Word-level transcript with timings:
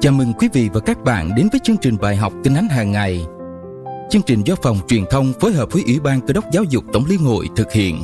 Chào 0.00 0.12
mừng 0.12 0.32
quý 0.32 0.48
vị 0.52 0.68
và 0.72 0.80
các 0.80 1.04
bạn 1.04 1.34
đến 1.36 1.48
với 1.52 1.60
chương 1.64 1.76
trình 1.76 1.96
bài 2.00 2.16
học 2.16 2.32
Kinh 2.44 2.54
Thánh 2.54 2.68
hàng 2.68 2.92
ngày. 2.92 3.26
Chương 4.10 4.22
trình 4.26 4.42
do 4.44 4.54
phòng 4.62 4.80
truyền 4.88 5.04
thông 5.10 5.32
phối 5.40 5.52
hợp 5.52 5.72
với 5.72 5.82
Ủy 5.86 6.00
ban 6.00 6.20
Cơ 6.20 6.32
đốc 6.32 6.44
Giáo 6.52 6.64
dục 6.64 6.84
Tổng 6.92 7.04
liên 7.08 7.18
hội 7.18 7.48
thực 7.56 7.72
hiện. 7.72 8.02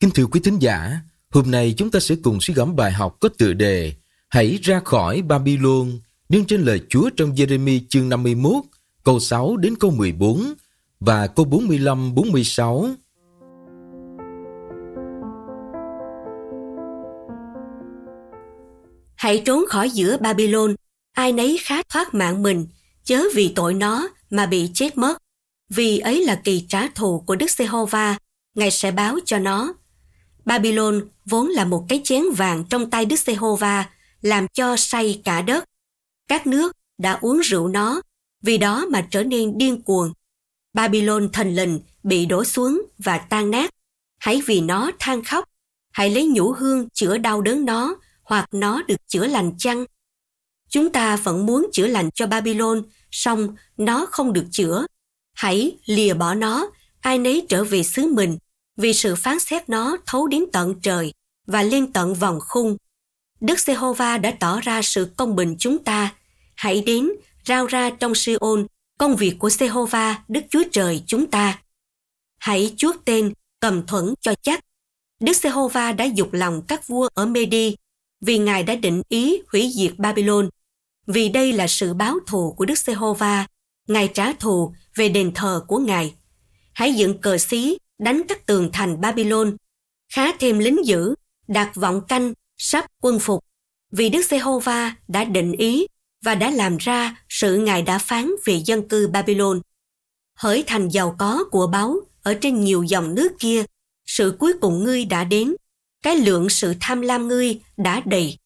Kính 0.00 0.10
thưa 0.14 0.26
quý 0.26 0.40
thính 0.44 0.58
giả, 0.58 1.00
hôm 1.30 1.50
nay 1.50 1.74
chúng 1.76 1.90
ta 1.90 2.00
sẽ 2.00 2.14
cùng 2.22 2.40
suy 2.40 2.54
gẫm 2.54 2.76
bài 2.76 2.92
học 2.92 3.16
có 3.20 3.28
tựa 3.38 3.52
đề 3.52 3.92
Hãy 4.28 4.58
ra 4.62 4.80
khỏi 4.84 5.22
Babylon 5.22 5.90
nương 6.28 6.44
trên 6.44 6.60
lời 6.60 6.80
Chúa 6.88 7.10
trong 7.16 7.32
Jeremy 7.34 7.80
chương 7.88 8.08
51, 8.08 8.54
câu 9.04 9.20
6 9.20 9.56
đến 9.56 9.74
câu 9.80 9.90
14 9.90 10.52
và 11.00 11.26
câu 11.26 11.46
45-46. 11.46 12.94
Hãy 19.18 19.42
trốn 19.44 19.64
khỏi 19.68 19.90
giữa 19.90 20.16
Babylon, 20.16 20.74
ai 21.12 21.32
nấy 21.32 21.58
khá 21.62 21.82
thoát 21.88 22.14
mạng 22.14 22.42
mình, 22.42 22.66
chớ 23.04 23.24
vì 23.34 23.52
tội 23.56 23.74
nó 23.74 24.08
mà 24.30 24.46
bị 24.46 24.70
chết 24.74 24.98
mất. 24.98 25.18
Vì 25.70 25.98
ấy 25.98 26.24
là 26.24 26.40
kỳ 26.44 26.66
trả 26.68 26.88
thù 26.88 27.20
của 27.26 27.36
Đức 27.36 27.50
Giê-hô-va, 27.50 28.18
Ngài 28.54 28.70
sẽ 28.70 28.90
báo 28.90 29.18
cho 29.24 29.38
nó. 29.38 29.74
Babylon 30.44 31.08
vốn 31.24 31.48
là 31.48 31.64
một 31.64 31.86
cái 31.88 32.00
chén 32.04 32.22
vàng 32.36 32.64
trong 32.70 32.90
tay 32.90 33.06
Đức 33.06 33.20
Giê-hô-va, 33.20 33.88
làm 34.22 34.46
cho 34.54 34.76
say 34.76 35.20
cả 35.24 35.42
đất. 35.42 35.64
Các 36.28 36.46
nước 36.46 36.72
đã 36.98 37.18
uống 37.20 37.38
rượu 37.38 37.68
nó, 37.68 38.02
vì 38.42 38.58
đó 38.58 38.86
mà 38.90 39.06
trở 39.10 39.24
nên 39.24 39.58
điên 39.58 39.82
cuồng. 39.82 40.12
Babylon 40.74 41.28
thần 41.32 41.54
lình 41.54 41.80
bị 42.02 42.26
đổ 42.26 42.44
xuống 42.44 42.82
và 42.98 43.18
tan 43.18 43.50
nát. 43.50 43.70
Hãy 44.18 44.42
vì 44.46 44.60
nó 44.60 44.90
than 44.98 45.24
khóc, 45.24 45.44
hãy 45.92 46.10
lấy 46.10 46.26
nhũ 46.26 46.52
hương 46.52 46.88
chữa 46.90 47.18
đau 47.18 47.42
đớn 47.42 47.64
nó, 47.64 47.96
hoặc 48.28 48.48
nó 48.52 48.82
được 48.82 49.08
chữa 49.08 49.26
lành 49.26 49.52
chăng? 49.58 49.84
Chúng 50.68 50.92
ta 50.92 51.16
vẫn 51.16 51.46
muốn 51.46 51.66
chữa 51.72 51.86
lành 51.86 52.10
cho 52.10 52.26
Babylon, 52.26 52.82
song 53.10 53.56
nó 53.76 54.06
không 54.10 54.32
được 54.32 54.46
chữa. 54.50 54.86
Hãy 55.34 55.76
lìa 55.84 56.14
bỏ 56.14 56.34
nó, 56.34 56.70
ai 57.00 57.18
nấy 57.18 57.46
trở 57.48 57.64
về 57.64 57.82
xứ 57.82 58.06
mình, 58.06 58.38
vì 58.76 58.92
sự 58.92 59.14
phán 59.14 59.38
xét 59.38 59.68
nó 59.68 59.96
thấu 60.06 60.26
đến 60.26 60.44
tận 60.52 60.74
trời 60.82 61.12
và 61.46 61.62
lên 61.62 61.92
tận 61.92 62.14
vòng 62.14 62.38
khung. 62.40 62.76
Đức 63.40 63.60
Giê-hô-va 63.60 64.18
đã 64.18 64.30
tỏ 64.40 64.60
ra 64.60 64.82
sự 64.82 65.08
công 65.16 65.36
bình 65.36 65.56
chúng 65.58 65.84
ta. 65.84 66.14
Hãy 66.54 66.82
đến, 66.86 67.10
rao 67.46 67.66
ra 67.66 67.90
trong 67.90 68.14
Siôn, 68.14 68.66
công 68.98 69.16
việc 69.16 69.34
của 69.38 69.50
Giê-hô-va, 69.50 70.22
Đức 70.28 70.40
Chúa 70.50 70.62
Trời 70.72 71.02
chúng 71.06 71.30
ta. 71.30 71.58
Hãy 72.38 72.74
chuốt 72.76 72.96
tên, 73.04 73.32
cầm 73.60 73.86
thuẫn 73.86 74.14
cho 74.20 74.34
chắc. 74.42 74.64
Đức 75.20 75.36
Giê-hô-va 75.36 75.92
đã 75.92 76.04
dục 76.04 76.28
lòng 76.32 76.62
các 76.68 76.86
vua 76.86 77.08
ở 77.14 77.26
Medi 77.26 77.76
vì 78.20 78.38
Ngài 78.38 78.62
đã 78.62 78.74
định 78.74 79.02
ý 79.08 79.42
hủy 79.52 79.72
diệt 79.74 79.92
Babylon. 79.98 80.48
Vì 81.06 81.28
đây 81.28 81.52
là 81.52 81.66
sự 81.66 81.94
báo 81.94 82.18
thù 82.26 82.52
của 82.52 82.64
Đức 82.64 82.78
Giê-hô-va, 82.78 83.46
Ngài 83.88 84.08
trả 84.08 84.32
thù 84.32 84.74
về 84.94 85.08
đền 85.08 85.34
thờ 85.34 85.64
của 85.68 85.78
Ngài. 85.78 86.14
Hãy 86.72 86.92
dựng 86.92 87.18
cờ 87.18 87.38
xí, 87.38 87.78
đánh 87.98 88.22
các 88.28 88.46
tường 88.46 88.70
thành 88.72 89.00
Babylon, 89.00 89.56
khá 90.12 90.32
thêm 90.32 90.58
lính 90.58 90.86
giữ 90.86 91.14
đặt 91.48 91.72
vọng 91.74 92.00
canh, 92.08 92.32
sắp 92.56 92.86
quân 93.02 93.18
phục. 93.18 93.44
Vì 93.92 94.08
Đức 94.08 94.22
Giê-hô-va 94.24 94.96
đã 95.08 95.24
định 95.24 95.52
ý 95.52 95.86
và 96.24 96.34
đã 96.34 96.50
làm 96.50 96.76
ra 96.76 97.24
sự 97.28 97.56
Ngài 97.56 97.82
đã 97.82 97.98
phán 97.98 98.30
về 98.44 98.62
dân 98.64 98.88
cư 98.88 99.08
Babylon. 99.08 99.60
Hỡi 100.34 100.64
thành 100.66 100.88
giàu 100.88 101.16
có 101.18 101.44
của 101.50 101.66
báu 101.66 102.00
ở 102.22 102.34
trên 102.34 102.64
nhiều 102.64 102.82
dòng 102.82 103.14
nước 103.14 103.32
kia, 103.38 103.64
sự 104.06 104.36
cuối 104.38 104.52
cùng 104.60 104.84
ngươi 104.84 105.04
đã 105.04 105.24
đến 105.24 105.54
cái 106.02 106.16
lượng 106.16 106.48
sự 106.48 106.74
tham 106.80 107.00
lam 107.00 107.28
ngươi 107.28 107.60
đã 107.76 108.02
đầy. 108.04 108.38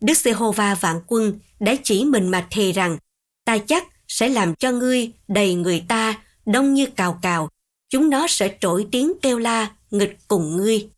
Đức 0.00 0.18
Giê-hô-va 0.18 0.74
vạn 0.74 1.00
quân 1.06 1.38
đã 1.60 1.74
chỉ 1.84 2.04
mình 2.04 2.28
mà 2.28 2.46
thề 2.50 2.72
rằng 2.72 2.98
ta 3.44 3.58
chắc 3.58 3.88
sẽ 4.08 4.28
làm 4.28 4.54
cho 4.54 4.72
ngươi 4.72 5.10
đầy 5.28 5.54
người 5.54 5.84
ta 5.88 6.22
đông 6.46 6.74
như 6.74 6.86
cào 6.86 7.18
cào, 7.22 7.48
chúng 7.88 8.10
nó 8.10 8.26
sẽ 8.26 8.56
trỗi 8.60 8.86
tiếng 8.90 9.12
kêu 9.22 9.38
la 9.38 9.70
nghịch 9.90 10.18
cùng 10.28 10.56
ngươi. 10.56 10.88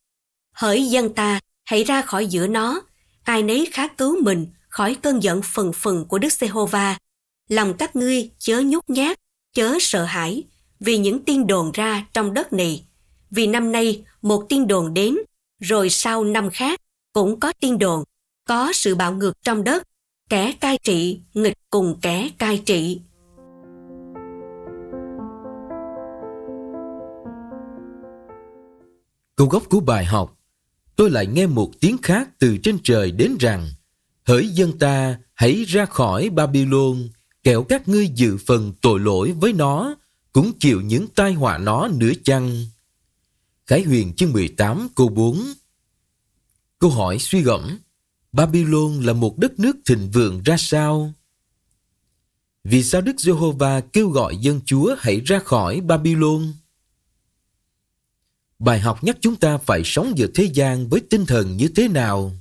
Hỡi 0.55 0.87
dân 0.87 1.15
ta, 1.15 1.41
hãy 1.65 1.85
ra 1.85 2.03
khỏi 2.03 2.27
giữa 2.27 2.47
nó, 2.47 2.81
ai 3.23 3.43
nấy 3.43 3.69
khá 3.73 3.89
cứu 3.89 4.23
mình 4.23 4.47
khỏi 4.69 4.97
cơn 5.03 5.23
giận 5.23 5.41
phần 5.45 5.73
phần 5.73 6.05
của 6.09 6.19
Đức 6.19 6.33
Giê-hô-va. 6.33 6.99
Lòng 7.49 7.75
các 7.75 7.97
ngươi 7.97 8.31
chớ 8.39 8.63
nhút 8.67 8.85
nhát, 8.89 9.19
chớ 9.55 9.77
sợ 9.81 10.05
hãi, 10.05 10.43
vì 10.81 10.99
những 10.99 11.25
tin 11.25 11.47
đồn 11.47 11.71
ra 11.73 12.07
trong 12.13 12.35
đất 12.35 12.53
này. 12.53 12.85
Vì 13.31 13.47
năm 13.47 13.73
nay 13.73 14.05
một 14.23 14.47
tin 14.49 14.67
đồn 14.67 14.95
đến 14.95 15.17
rồi 15.63 15.91
sau 15.91 16.25
năm 16.25 16.51
khác 16.51 16.81
cũng 17.13 17.41
có 17.41 17.53
tiên 17.61 17.79
đồn, 17.79 18.05
có 18.49 18.73
sự 18.75 18.95
bạo 18.95 19.13
ngược 19.13 19.33
trong 19.43 19.65
đất, 19.65 19.83
kẻ 20.29 20.53
cai 20.61 20.79
trị 20.83 21.21
nghịch 21.35 21.59
cùng 21.71 21.99
kẻ 22.03 22.31
cai 22.39 22.63
trị. 22.67 23.01
Câu 29.37 29.47
gốc 29.47 29.63
của 29.71 29.81
bài 29.81 30.05
học 30.05 30.39
Tôi 30.97 31.11
lại 31.11 31.27
nghe 31.27 31.47
một 31.47 31.71
tiếng 31.81 31.97
khác 32.03 32.29
từ 32.39 32.57
trên 32.63 32.79
trời 32.83 33.11
đến 33.11 33.37
rằng 33.41 33.69
Hỡi 34.25 34.49
dân 34.49 34.79
ta 34.79 35.19
hãy 35.35 35.65
ra 35.65 35.87
khỏi 35.87 36.31
Babylon 36.31 37.09
Kẻo 37.43 37.63
các 37.63 37.89
ngươi 37.89 38.09
dự 38.09 38.37
phần 38.47 38.73
tội 38.83 39.01
lỗi 39.01 39.35
với 39.41 39.53
nó 39.53 39.95
Cũng 40.33 40.53
chịu 40.61 40.81
những 40.81 41.07
tai 41.15 41.33
họa 41.33 41.59
nó 41.59 41.89
nữa 41.89 42.13
chăng 42.25 42.67
cái 43.73 43.83
Huyền 43.83 44.13
chương 44.17 44.33
18 44.33 44.89
câu 44.97 45.09
4 45.09 45.39
Câu 46.79 46.91
hỏi 46.91 47.19
suy 47.19 47.43
gẫm 47.43 47.79
Babylon 48.33 49.01
là 49.01 49.13
một 49.13 49.39
đất 49.39 49.59
nước 49.59 49.77
thịnh 49.87 50.11
vượng 50.11 50.43
ra 50.43 50.57
sao? 50.59 51.13
Vì 52.65 52.83
sao 52.83 53.01
Đức 53.01 53.21
Giê-hô-va 53.21 53.81
kêu 53.81 54.09
gọi 54.09 54.37
dân 54.37 54.61
Chúa 54.65 54.97
hãy 54.99 55.21
ra 55.21 55.39
khỏi 55.39 55.81
Babylon? 55.81 56.53
Bài 58.59 58.81
học 58.81 59.05
nhắc 59.05 59.17
chúng 59.21 59.37
ta 59.37 59.59
phải 59.59 59.83
sống 59.85 60.13
giữa 60.17 60.27
thế 60.35 60.45
gian 60.55 60.89
với 60.89 61.01
tinh 61.11 61.27
thần 61.27 61.57
như 61.57 61.69
thế 61.77 61.89
nào? 61.89 62.33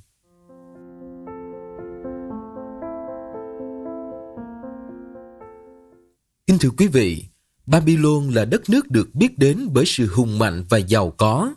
Kính 6.48 6.58
thưa 6.60 6.70
quý 6.78 6.88
vị, 6.88 7.26
Babylon 7.72 8.30
là 8.30 8.46
đất 8.46 8.70
nước 8.70 8.92
được 8.92 9.16
biết 9.16 9.38
đến 9.38 9.68
bởi 9.74 9.86
sự 9.86 10.08
hùng 10.08 10.40
mạnh 10.40 10.64
và 10.70 10.78
giàu 10.78 11.12
có. 11.12 11.54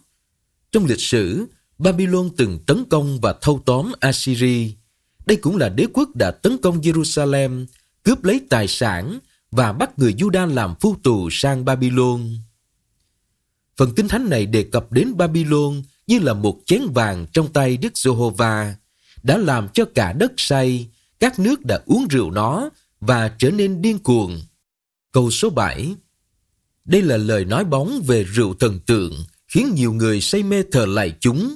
Trong 0.73 0.85
lịch 0.85 1.01
sử, 1.01 1.47
Babylon 1.79 2.31
từng 2.37 2.59
tấn 2.67 2.85
công 2.85 3.21
và 3.21 3.35
thâu 3.41 3.63
tóm 3.67 3.93
Assyria. 4.01 4.69
Đây 5.27 5.37
cũng 5.37 5.57
là 5.57 5.69
đế 5.69 5.87
quốc 5.93 6.09
đã 6.17 6.31
tấn 6.31 6.59
công 6.59 6.81
Jerusalem, 6.81 7.67
cướp 8.03 8.25
lấy 8.25 8.41
tài 8.51 8.69
sản 8.69 9.19
và 9.51 9.73
bắt 9.73 9.99
người 9.99 10.13
Juda 10.13 10.55
làm 10.55 10.75
phu 10.81 10.97
tù 11.03 11.29
sang 11.31 11.65
Babylon. 11.65 12.21
Phần 13.77 13.95
kinh 13.97 14.09
thánh 14.09 14.31
này 14.31 14.47
đề 14.47 14.63
cập 14.63 14.93
đến 14.93 15.17
Babylon 15.17 15.83
như 16.07 16.19
là 16.19 16.35
một 16.35 16.61
chén 16.67 16.83
vàng 16.95 17.27
trong 17.33 17.53
tay 17.53 17.77
Đức 17.77 17.99
Giê-hô-va, 17.99 18.75
đã 19.23 19.39
làm 19.39 19.69
cho 19.69 19.85
cả 19.95 20.13
đất 20.13 20.33
say, 20.37 20.89
các 21.21 21.39
nước 21.39 21.65
đã 21.65 21.81
uống 21.87 22.07
rượu 22.11 22.31
nó 22.31 22.71
và 23.01 23.29
trở 23.39 23.51
nên 23.51 23.83
điên 23.83 23.99
cuồng. 23.99 24.41
Câu 25.13 25.31
số 25.31 25.51
7 25.51 25.95
đây 26.85 27.03
là 27.03 27.17
lời 27.17 27.45
nói 27.45 27.65
bóng 27.65 28.03
về 28.07 28.25
rượu 28.25 28.55
thần 28.55 28.81
tượng, 28.81 29.25
khiến 29.49 29.73
nhiều 29.75 29.93
người 29.93 30.21
say 30.21 30.43
mê 30.43 30.63
thờ 30.73 30.87
lạy 30.87 31.15
chúng. 31.21 31.55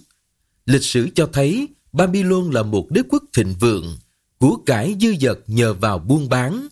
Lịch 0.66 0.82
sử 0.82 1.08
cho 1.14 1.28
thấy 1.32 1.68
Babylon 1.92 2.50
là 2.50 2.62
một 2.62 2.90
đế 2.90 3.02
quốc 3.08 3.22
thịnh 3.32 3.54
vượng, 3.60 3.96
của 4.38 4.56
cải 4.66 4.96
dư 5.00 5.14
dật 5.20 5.38
nhờ 5.46 5.74
vào 5.74 5.98
buôn 5.98 6.28
bán. 6.28 6.68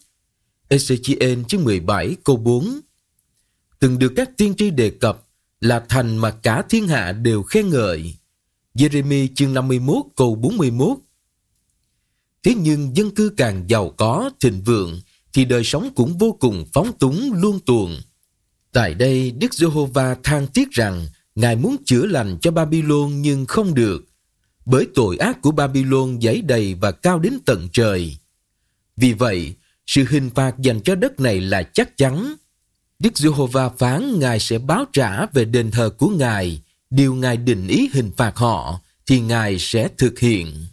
Ezechiel 0.69 1.45
chương 1.45 1.65
17 1.65 2.17
câu 2.25 2.37
4 2.37 2.81
Từng 3.79 3.99
được 3.99 4.13
các 4.17 4.31
tiên 4.37 4.55
tri 4.59 4.71
đề 4.71 4.91
cập 4.91 5.27
là 5.61 5.85
thành 5.89 6.17
mà 6.17 6.31
cả 6.31 6.63
thiên 6.69 6.89
hạ 6.89 7.13
đều 7.13 7.43
khen 7.43 7.71
ngợi. 7.71 8.15
Jeremy 8.75 9.29
chương 9.35 9.55
51 9.55 9.97
câu 10.17 10.35
41 10.35 10.99
Thế 12.43 12.55
nhưng 12.55 12.97
dân 12.97 13.11
cư 13.11 13.33
càng 13.37 13.65
giàu 13.69 13.91
có, 13.91 14.31
thịnh 14.41 14.63
vượng, 14.63 15.01
thì 15.33 15.45
đời 15.45 15.65
sống 15.65 15.93
cũng 15.95 16.19
vô 16.19 16.37
cùng 16.41 16.67
phóng 16.73 16.99
túng 16.99 17.33
luôn 17.33 17.61
tuồng. 17.67 18.01
Tại 18.77 18.95
đây, 18.95 19.31
Đức 19.31 19.55
Giê-hô-va 19.55 20.17
than 20.23 20.47
tiếc 20.47 20.71
rằng 20.71 21.07
Ngài 21.35 21.57
muốn 21.57 21.77
chữa 21.85 22.07
lành 22.07 22.39
cho 22.43 22.51
Babylon 22.51 23.23
nhưng 23.23 23.47
không 23.47 23.75
được, 23.75 24.05
bởi 24.67 24.87
tội 24.95 25.17
ác 25.17 25.43
của 25.43 25.51
Babylon 25.51 26.19
dấy 26.23 26.43
đầy 26.43 26.75
và 26.75 26.91
cao 26.91 27.19
đến 27.19 27.39
tận 27.47 27.69
trời. 27.73 28.17
Vì 28.97 29.13
vậy, 29.13 29.55
sự 29.87 30.05
hình 30.09 30.31
phạt 30.35 30.59
dành 30.59 30.81
cho 30.81 30.95
đất 30.95 31.21
này 31.21 31.41
là 31.41 31.63
chắc 31.63 31.97
chắn. 31.97 32.35
Đức 32.99 33.19
Giê-hô-va 33.19 33.69
phán 33.69 34.19
Ngài 34.19 34.41
sẽ 34.41 34.59
báo 34.59 34.85
trả 34.93 35.27
về 35.27 35.45
đền 35.45 35.71
thờ 35.71 35.91
của 35.99 36.09
Ngài, 36.09 36.63
điều 36.91 37.15
Ngài 37.15 37.37
định 37.37 37.67
ý 37.69 37.91
hình 37.93 38.11
phạt 38.17 38.37
họ 38.37 38.81
thì 39.07 39.21
Ngài 39.21 39.59
sẽ 39.59 39.89
thực 39.99 40.19
hiện. 40.19 40.67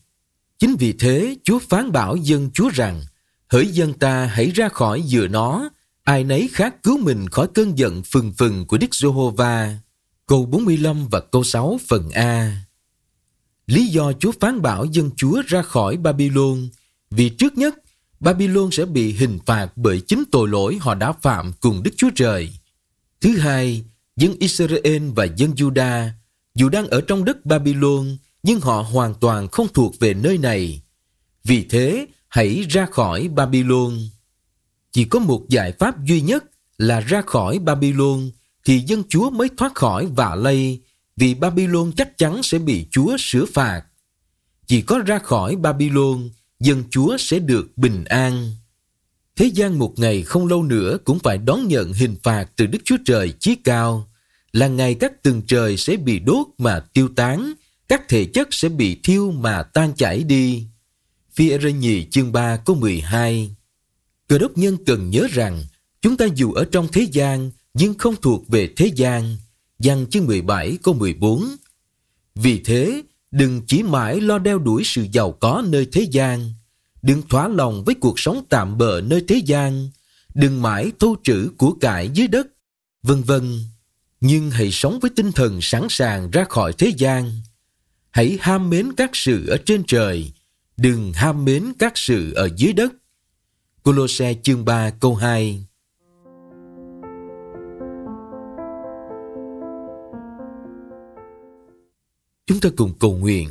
Chính 0.60 0.76
vì 0.80 0.94
thế, 0.94 1.36
Chúa 1.44 1.60
phán 1.60 1.92
bảo 1.92 2.16
dân 2.16 2.50
Chúa 2.54 2.70
rằng, 2.70 3.02
hỡi 3.48 3.68
dân 3.68 3.94
ta 3.94 4.26
hãy 4.26 4.52
ra 4.56 4.70
khỏi 4.70 5.02
giữa 5.02 5.28
nó, 5.28 5.70
ai 6.04 6.24
nấy 6.24 6.50
khác 6.54 6.84
cứu 6.84 6.98
mình 6.98 7.30
khỏi 7.30 7.48
cơn 7.54 7.78
giận 7.78 8.04
phừng 8.04 8.34
phừng 8.34 8.66
của 8.66 8.78
Đức 8.78 8.96
Giê-hô-va 8.96 9.78
câu 10.28 10.46
45 10.46 11.08
và 11.08 11.20
câu 11.20 11.44
6 11.44 11.80
phần 11.88 12.10
A. 12.10 12.62
Lý 13.68 13.88
do 13.88 14.14
Chúa 14.14 14.32
phán 14.40 14.62
bảo 14.62 14.86
dân 14.86 15.12
Chúa 15.16 15.42
ra 15.48 15.62
khỏi 15.62 15.98
Babylon 15.98 16.70
vì 17.12 17.30
trước 17.30 17.58
nhất 17.58 17.76
Babylon 18.20 18.72
sẽ 18.72 18.86
bị 18.86 19.14
hình 19.14 19.40
phạt 19.46 19.68
bởi 19.76 20.02
chính 20.02 20.24
tội 20.32 20.48
lỗi 20.48 20.78
họ 20.82 20.96
đã 20.96 21.12
phạm 21.12 21.54
cùng 21.62 21.84
Đức 21.84 21.92
Chúa 21.98 22.10
Trời. 22.16 22.54
Thứ 23.22 23.38
hai, 23.38 23.84
dân 24.16 24.36
Israel 24.40 25.10
và 25.16 25.26
dân 25.26 25.52
Juda 25.52 26.10
dù 26.56 26.70
đang 26.70 26.88
ở 26.88 27.02
trong 27.02 27.26
đất 27.26 27.46
Babylon 27.46 28.18
nhưng 28.44 28.60
họ 28.60 28.82
hoàn 28.82 29.14
toàn 29.14 29.48
không 29.48 29.68
thuộc 29.74 30.00
về 30.00 30.14
nơi 30.14 30.38
này. 30.38 30.82
Vì 31.44 31.64
thế, 31.70 32.08
hãy 32.28 32.66
ra 32.70 32.86
khỏi 32.86 33.28
Babylon. 33.28 33.94
Chỉ 34.94 35.06
có 35.06 35.20
một 35.20 35.50
giải 35.50 35.72
pháp 35.72 36.06
duy 36.06 36.22
nhất 36.22 36.44
là 36.78 37.00
ra 37.00 37.22
khỏi 37.22 37.60
Babylon 37.60 38.32
thì 38.66 38.80
dân 38.80 39.04
Chúa 39.10 39.30
mới 39.30 39.50
thoát 39.58 39.76
khỏi 39.76 40.06
vạ 40.06 40.36
lây 40.36 40.82
vì 41.18 41.34
Babylon 41.34 41.92
chắc 41.98 42.18
chắn 42.18 42.44
sẽ 42.44 42.60
bị 42.60 42.88
Chúa 42.92 43.18
sửa 43.20 43.46
phạt. 43.46 43.84
Chỉ 44.68 44.82
có 44.82 45.00
ra 45.00 45.20
khỏi 45.20 45.56
Babylon, 45.56 46.30
dân 46.60 46.84
Chúa 46.90 47.18
sẽ 47.18 47.40
được 47.40 47.78
bình 47.78 48.04
an. 48.06 48.52
Thế 49.36 49.46
gian 49.46 49.80
một 49.80 49.94
ngày 50.00 50.24
không 50.24 50.48
lâu 50.48 50.64
nữa 50.64 50.98
cũng 51.04 51.20
phải 51.20 51.38
đón 51.38 51.68
nhận 51.68 51.94
hình 51.94 52.16
phạt 52.24 52.50
từ 52.56 52.66
Đức 52.66 52.80
Chúa 52.86 52.98
Trời 53.06 53.34
chí 53.40 53.56
cao, 53.56 54.08
là 54.52 54.68
ngày 54.68 54.96
các 54.96 55.24
tầng 55.24 55.42
trời 55.48 55.78
sẽ 55.78 55.98
bị 55.98 56.20
đốt 56.20 56.48
mà 56.58 56.80
tiêu 56.80 57.10
tán, 57.16 57.54
các 57.88 58.08
thể 58.10 58.26
chất 58.26 58.48
sẽ 58.52 58.70
bị 58.70 59.00
thiêu 59.04 59.32
mà 59.32 59.64
tan 59.64 59.94
chảy 59.96 60.24
đi. 60.24 60.68
Phi 61.34 61.50
rơ 61.50 61.70
nhì 61.70 62.06
chương 62.12 62.32
3 62.32 62.58
câu 62.58 62.76
12 62.76 63.56
Cơ 64.34 64.40
đốc 64.40 64.58
nhân 64.58 64.78
cần 64.86 65.10
nhớ 65.10 65.28
rằng 65.32 65.64
chúng 66.02 66.18
ta 66.18 66.26
dù 66.36 66.54
ở 66.54 66.66
trong 66.72 66.88
thế 66.92 67.08
gian 67.12 67.52
nhưng 67.74 67.94
không 67.94 68.16
thuộc 68.22 68.48
về 68.48 68.70
thế 68.76 68.92
gian. 68.96 69.38
Giăng 69.80 70.06
chương 70.10 70.26
17 70.26 70.78
câu 70.84 70.94
14 70.94 71.56
Vì 72.36 72.62
thế, 72.64 73.02
đừng 73.32 73.62
chỉ 73.68 73.84
mãi 73.84 74.22
lo 74.22 74.40
đeo 74.40 74.60
đuổi 74.60 74.84
sự 74.86 75.06
giàu 75.12 75.32
có 75.32 75.64
nơi 75.68 75.88
thế 75.92 76.08
gian. 76.12 76.54
Đừng 77.02 77.22
thỏa 77.30 77.48
lòng 77.48 77.84
với 77.84 77.96
cuộc 77.96 78.20
sống 78.20 78.46
tạm 78.50 78.78
bợ 78.78 79.02
nơi 79.06 79.26
thế 79.28 79.42
gian. 79.46 79.90
Đừng 80.34 80.62
mãi 80.62 80.92
thu 81.00 81.16
trữ 81.24 81.50
của 81.58 81.72
cải 81.72 82.10
dưới 82.14 82.28
đất, 82.28 82.48
vân 83.04 83.24
vân. 83.24 83.60
Nhưng 84.22 84.52
hãy 84.52 84.72
sống 84.72 85.00
với 85.00 85.12
tinh 85.16 85.32
thần 85.32 85.62
sẵn 85.62 85.88
sàng 85.90 86.32
ra 86.32 86.44
khỏi 86.50 86.74
thế 86.78 86.94
gian. 86.98 87.42
Hãy 88.12 88.38
ham 88.42 88.70
mến 88.70 88.94
các 88.98 89.10
sự 89.14 89.48
ở 89.48 89.58
trên 89.66 89.84
trời, 89.88 90.32
đừng 90.78 91.14
ham 91.14 91.46
mến 91.46 91.74
các 91.80 91.98
sự 91.98 92.34
ở 92.34 92.50
dưới 92.58 92.74
đất. 92.74 92.94
Colosse 93.84 94.34
chương 94.44 94.66
3 94.66 94.90
câu 94.90 95.16
2 95.16 95.66
Chúng 102.48 102.60
ta 102.62 102.70
cùng 102.76 102.94
cầu 103.00 103.18
nguyện. 103.18 103.50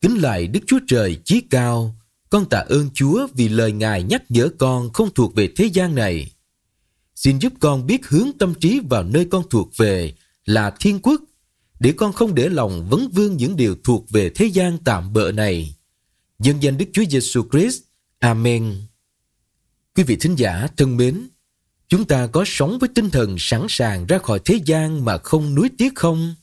Kính 0.00 0.22
lại 0.22 0.46
Đức 0.46 0.60
Chúa 0.66 0.78
Trời 0.86 1.20
chí 1.24 1.40
cao, 1.40 1.96
con 2.30 2.48
tạ 2.48 2.58
ơn 2.58 2.90
Chúa 2.94 3.26
vì 3.34 3.48
lời 3.48 3.72
Ngài 3.72 4.02
nhắc 4.02 4.22
nhở 4.28 4.48
con 4.58 4.92
không 4.92 5.14
thuộc 5.14 5.34
về 5.34 5.52
thế 5.56 5.64
gian 5.64 5.94
này. 5.94 6.30
Xin 7.14 7.38
giúp 7.38 7.52
con 7.60 7.86
biết 7.86 8.06
hướng 8.06 8.30
tâm 8.38 8.54
trí 8.54 8.80
vào 8.90 9.02
nơi 9.02 9.26
con 9.30 9.42
thuộc 9.50 9.76
về 9.76 10.14
là 10.44 10.74
thiên 10.80 10.98
quốc, 11.02 11.20
để 11.80 11.92
con 11.96 12.12
không 12.12 12.34
để 12.34 12.48
lòng 12.48 12.88
vấn 12.90 13.08
vương 13.08 13.36
những 13.36 13.56
điều 13.56 13.76
thuộc 13.84 14.10
về 14.10 14.30
thế 14.30 14.46
gian 14.46 14.78
tạm 14.84 15.12
bợ 15.12 15.32
này. 15.32 15.74
Nhân 16.38 16.56
danh 16.60 16.78
Đức 16.78 16.86
Chúa 16.92 17.04
Giêsu 17.10 17.42
Christ. 17.52 17.82
Amen. 18.18 18.86
Quý 19.96 20.02
vị 20.02 20.16
thính 20.16 20.34
giả 20.36 20.68
thân 20.76 20.96
mến, 20.96 21.28
chúng 21.88 22.04
ta 22.04 22.26
có 22.26 22.44
sống 22.46 22.78
với 22.78 22.88
tinh 22.94 23.10
thần 23.10 23.36
sẵn 23.38 23.66
sàng 23.68 24.06
ra 24.06 24.18
khỏi 24.18 24.40
thế 24.44 24.60
gian 24.64 25.04
mà 25.04 25.18
không 25.18 25.54
nuối 25.54 25.70
tiếc 25.78 25.94
không? 25.94 26.34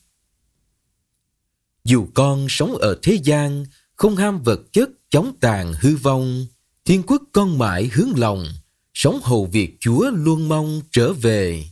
Dù 1.84 2.06
con 2.14 2.46
sống 2.48 2.76
ở 2.76 2.98
thế 3.02 3.18
gian, 3.22 3.64
không 3.96 4.16
ham 4.16 4.42
vật 4.42 4.60
chất, 4.72 4.90
chống 5.10 5.32
tàn 5.40 5.72
hư 5.80 5.96
vong, 5.96 6.46
thiên 6.84 7.02
quốc 7.06 7.22
con 7.32 7.58
mãi 7.58 7.90
hướng 7.92 8.08
lòng, 8.16 8.46
sống 8.94 9.20
hầu 9.22 9.46
việc 9.46 9.76
Chúa 9.80 10.10
luôn 10.10 10.48
mong 10.48 10.80
trở 10.90 11.12
về. 11.12 11.64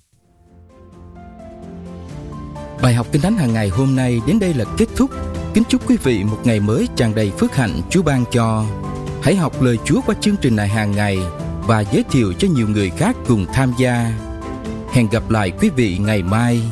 Bài 2.83 2.95
học 2.95 3.07
Kinh 3.13 3.23
Thánh 3.23 3.37
hàng 3.37 3.53
ngày 3.53 3.69
hôm 3.69 3.97
nay 3.97 4.21
đến 4.27 4.39
đây 4.39 4.55
là 4.55 4.65
kết 4.79 4.89
thúc. 4.97 5.11
Kính 5.55 5.65
chúc 5.69 5.91
quý 5.91 5.97
vị 6.03 6.25
một 6.25 6.41
ngày 6.45 6.61
mới 6.61 6.89
tràn 6.97 7.15
đầy 7.15 7.31
phước 7.31 7.55
hạnh 7.55 7.81
Chúa 7.91 8.03
ban 8.03 8.25
cho. 8.33 8.67
Hãy 9.23 9.37
học 9.37 9.63
lời 9.63 9.79
Chúa 9.85 10.01
qua 10.07 10.15
chương 10.21 10.37
trình 10.43 10.57
này 10.57 10.69
hàng 10.69 10.93
ngày 10.93 11.19
và 11.73 11.81
giới 11.81 12.05
thiệu 12.11 12.33
cho 12.39 12.49
nhiều 12.49 12.69
người 12.69 12.91
khác 12.91 13.17
cùng 13.29 13.47
tham 13.53 13.73
gia. 13.79 14.13
Hẹn 14.93 15.09
gặp 15.13 15.31
lại 15.31 15.53
quý 15.61 15.71
vị 15.77 15.99
ngày 15.99 16.23
mai. 16.23 16.63